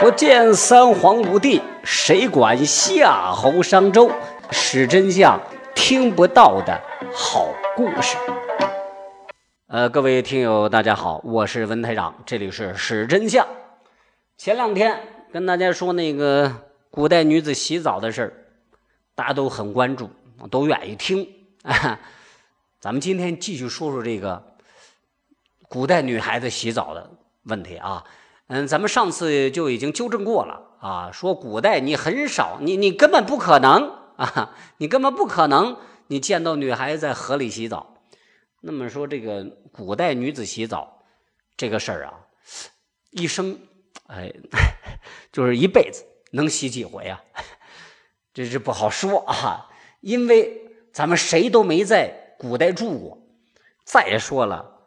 [0.00, 4.10] 不见三皇五帝，谁管夏侯商周？
[4.50, 5.38] 史真相
[5.74, 6.80] 听不到的
[7.14, 8.16] 好故事。
[9.66, 13.46] 呃，各位听友，大家好，我是文台长，这里是史真相。
[14.38, 14.98] 前两天
[15.30, 16.50] 跟大家说那个
[16.90, 18.32] 古代女子洗澡的事儿，
[19.14, 20.08] 大家都很关注，
[20.50, 21.28] 都愿意听
[21.62, 22.00] 啊。
[22.80, 24.42] 咱们今天继续说说这个
[25.68, 27.10] 古代女孩子洗澡的
[27.42, 28.02] 问题啊。
[28.52, 35.76] 嗯，咱们上次就已经纠正过了啊，说古代你很少，你你根本不可能啊，你根本不可能
[36.08, 38.02] 你见到女孩子在河里洗澡。
[38.60, 40.98] 那么说这个古代女子洗澡
[41.56, 42.12] 这个事儿啊，
[43.12, 43.56] 一生
[44.08, 44.32] 哎，
[45.30, 47.22] 就是一辈子能洗几回啊？
[48.34, 50.60] 这是不好说啊，因为
[50.92, 53.16] 咱们谁都没在古代住过。
[53.84, 54.79] 再说了。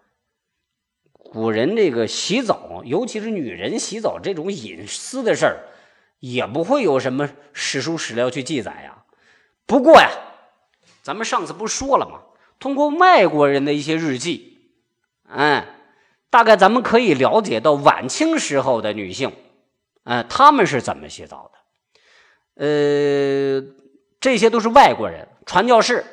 [1.33, 5.65] 古人这个洗澡，尤其是女人洗澡这种隐私的事儿，
[6.20, 9.03] 也不会有什么史书史料去记载呀。
[9.65, 10.12] 不过呀，
[11.01, 12.20] 咱们上次不说了吗？
[12.59, 14.59] 通过外国人的一些日记，
[15.27, 15.65] 嗯，
[16.29, 19.34] 大概咱们可以了解到晚清时候的女性，
[20.03, 22.63] 嗯，她们是怎么洗澡的。
[22.63, 23.73] 呃，
[24.20, 26.05] 这些都是外国人、传教士、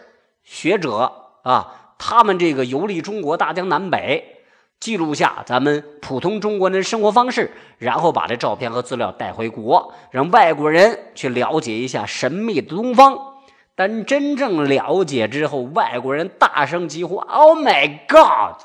[0.44, 1.12] 学者
[1.42, 4.38] 啊，他们这个游历中国大江南北。
[4.81, 13.42] 记录下咱们普通中国人的生活方式，然后把这照片和资料带回国，让外国人去了解一下神秘的东方。
[13.75, 18.62] 但真正了解之后，外国人大声疾呼：“Oh my God！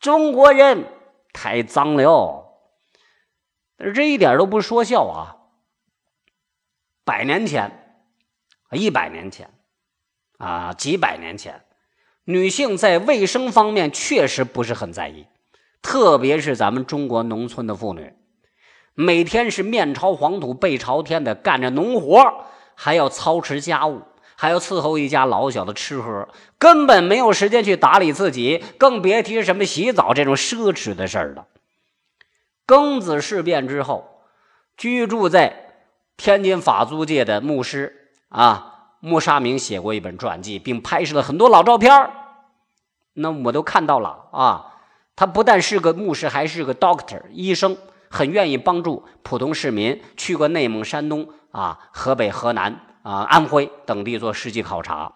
[0.00, 0.84] 中国人
[1.32, 2.46] 太脏了！”
[3.78, 5.36] 但是这一点都不说笑啊！
[7.04, 7.96] 百年前，
[8.72, 9.50] 一百年前，
[10.38, 11.64] 啊，几百年前。
[12.24, 15.26] 女性在卫生方面确实不是很在意，
[15.82, 18.12] 特别是咱们中国农村的妇女，
[18.94, 24.02] 每天是面朝黄土背朝天的干着农活，还要操持家务，
[24.36, 26.28] 还要伺候一家老小的吃喝，
[26.58, 31.46] 根本没有时间去打理自己，更别提什么洗澡这种奢侈的事儿了。
[32.66, 34.22] 庚子事变之后，
[34.76, 35.74] 居住在
[36.16, 41.90] 天津法租界的牧师啊，穆沙明写过一本传记，并拍摄了很多老照片。
[43.14, 44.74] 那我都看到了啊，
[45.16, 47.76] 他不但是个牧师，还是个 doctor 医生，
[48.08, 50.00] 很愿意帮助普通市民。
[50.16, 55.12] 去过内蒙、山东啊、河北、河南啊、安徽等地做实际考察。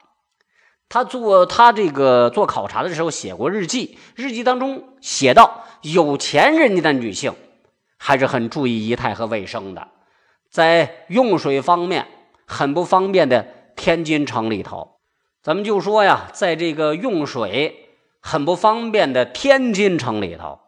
[0.89, 7.33] 他做他这个做考察的时候写过日记，日记当中写到，有钱人家的女性
[7.97, 9.89] 还是很注意仪态和卫生的，
[10.51, 12.07] 在用水方面
[12.45, 13.47] 很不方便的
[13.77, 14.99] 天津城里头，
[15.43, 17.81] 咱们就说呀，在这个用水。
[18.27, 20.59] 很不方便的天津城里头，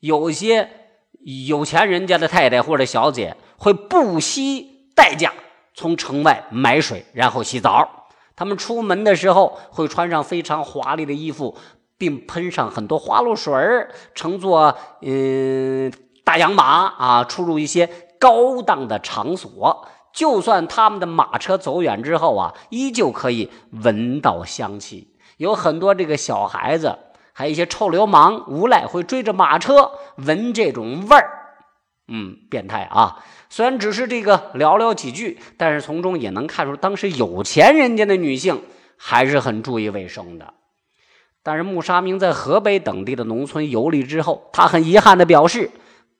[0.00, 0.70] 有些
[1.46, 5.30] 有钱人家的太太或者小姐会不惜代价
[5.74, 8.08] 从城外买水，然后洗澡。
[8.34, 11.58] 他们出门的时候会穿上非常华丽的衣服，
[11.98, 13.52] 并喷上很多花露水
[14.14, 15.92] 乘坐嗯
[16.24, 19.86] 大洋马啊，出入一些高档的场所。
[20.14, 25.12] 就算他们的马车走远之后啊，依旧可以闻到香气。
[25.36, 26.98] 有很多这个小孩子，
[27.32, 31.30] 还有一些臭流氓无赖会追着马车闻这种味儿，
[32.08, 33.22] 嗯，变态啊！
[33.48, 38.62] 虽然只是这个寥寥几句，但是从中也能看出当时有钱人家的女性
[38.96, 40.54] 还是很注意卫生的。
[41.42, 45.70] 但是穆沙明在河北等地的农村游历之后，他很遗憾地表示，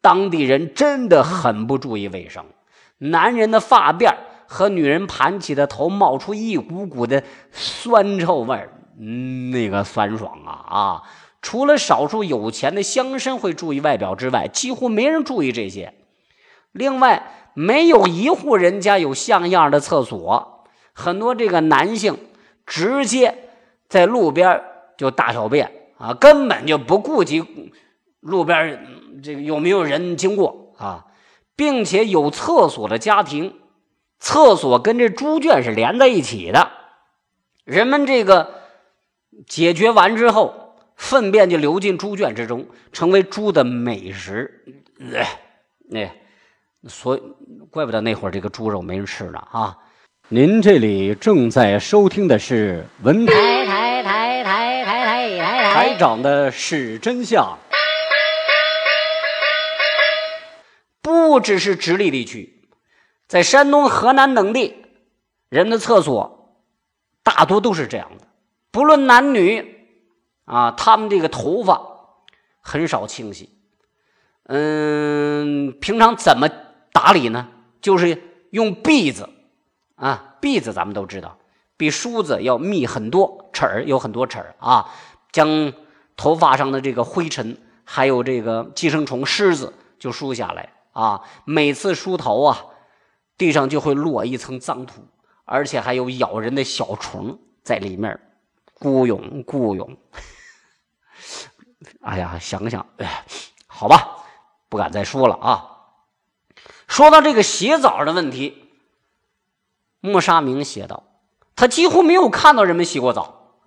[0.00, 2.44] 当地人真的很不注意卫生，
[2.98, 4.14] 男人的发辫
[4.46, 8.70] 和女人盘起的头冒出一股股的酸臭味儿。
[8.98, 11.02] 嗯，那个酸爽啊啊！
[11.42, 15.94] 除了少数有钱的乡绅会注意外表之外，几乎没人注意这些。
[16.72, 22.18] 另外，没有一户人家有像样的厕所，很多这个男性
[22.64, 23.50] 直接
[23.88, 24.62] 在路边
[24.96, 27.44] 就大小便啊，根本就不顾及
[28.20, 28.86] 路边
[29.22, 31.04] 这个有没有人经过啊，
[31.54, 33.54] 并且有厕所的家庭，
[34.18, 36.70] 厕所跟这猪圈是连在一起的，
[37.64, 38.55] 人们这个。
[39.46, 44.64] 解决完之后，粪便就流进猪圈之中，成为猪的美食。
[45.88, 46.08] 那，
[46.88, 47.22] 所以
[47.70, 49.76] 怪不得那会儿这个猪肉没人吃呢啊！
[50.28, 53.32] 您这里正在收听的是文台
[53.66, 57.56] 台台台台台台台长的是真相。
[61.02, 62.68] 不只是直隶地区，
[63.28, 64.74] 在山东、河南等地，
[65.48, 66.58] 人的厕所
[67.22, 68.25] 大多都是这样的。
[68.76, 69.88] 不论男女，
[70.44, 71.80] 啊，他们这个头发
[72.60, 73.48] 很少清洗，
[74.42, 76.46] 嗯，平常怎么
[76.92, 77.48] 打理呢？
[77.80, 79.30] 就是用篦子
[79.94, 81.38] 啊，篦子咱们都知道，
[81.78, 84.90] 比梳子要密很多，齿儿有很多齿儿啊，
[85.32, 85.72] 将
[86.14, 91.22] 头发上的这个灰尘，还有这个寄生虫虱子就梳下来啊。
[91.46, 92.66] 每次梳头啊，
[93.38, 95.00] 地上就会落一层脏土，
[95.46, 98.20] 而且还有咬人的小虫在里面
[98.78, 99.96] 咕涌咕涌。
[102.00, 103.24] 哎呀，想想，哎，
[103.66, 104.18] 好吧，
[104.68, 105.70] 不敢再说了啊。
[106.88, 108.70] 说到这个洗澡的问题，
[110.00, 111.04] 穆沙明写道
[111.56, 113.58] ：“他几乎没有看到人们洗过澡，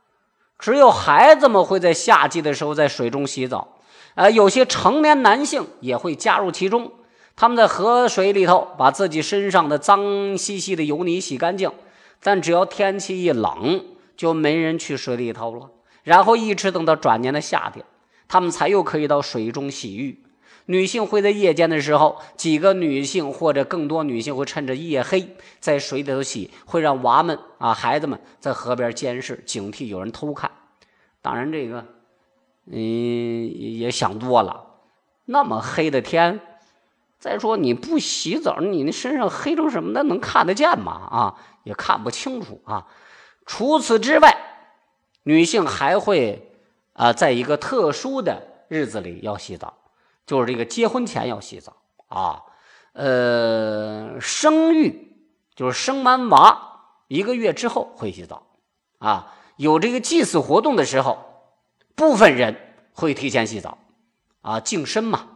[0.58, 3.80] 只有孩子们会在夏季的时候在水中洗澡。
[4.16, 6.92] 呃，有些成年男性也会加入其中。
[7.36, 11.72] 他们在河水里头把自己身上的脏兮兮的油泥洗干净，
[12.22, 13.86] 但只要天气一冷，
[14.20, 15.72] 就没人去水里头了。
[16.04, 17.86] 然后一直等到转年的夏天，
[18.28, 20.26] 他们才又可以到水中洗浴。”
[20.68, 30.52] 女性会在夜间的时候，几个女性或者更多女性会趁着夜黑在水里头洗，会让娃们啊孩子们在河边监视，警惕有人偷看。
[31.22, 31.86] 当然，这个
[32.66, 34.66] 嗯也想多了，
[35.26, 36.42] 那么黑的天，
[37.18, 39.92] 再说你不洗澡，你那身上黑成什么？
[39.94, 40.92] 那能看得见吗？
[40.92, 42.86] 啊，也看不清楚啊。
[43.50, 44.38] 除此之外，
[45.24, 46.54] 女性还会
[46.94, 49.74] 啊在一个特殊的日子里要洗澡。
[50.28, 51.78] 就是这个结婚前要洗澡
[52.10, 52.44] 啊，
[52.94, 55.18] 呃，生育
[55.56, 58.44] 就是生完娃一个月之后会洗澡
[59.00, 61.18] 啊，有这个祭祀活动的时候，
[61.96, 62.56] 部分人
[62.94, 63.80] 会提前洗澡
[64.42, 65.28] 啊，净身嘛。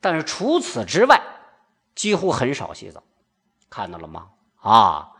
[0.00, 1.22] 但是除此之外，
[1.94, 3.04] 几乎很少洗澡，
[3.70, 4.30] 看到了吗？
[4.56, 5.12] 啊，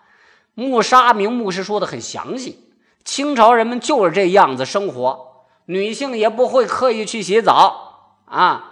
[0.55, 2.59] 穆沙明牧师说的很详细，
[3.05, 8.67] 清朝人们就是这样子生活，女性也不会刻意去洗澡啊。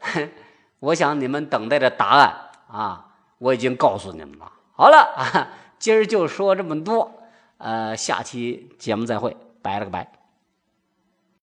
[0.80, 3.06] 我想你们等待的答案啊，
[3.38, 4.50] 我已经告诉你们了。
[4.74, 5.48] 好了啊，
[5.78, 7.10] 今儿就说这么多，
[7.58, 10.21] 呃，下期节目再会，拜了个拜。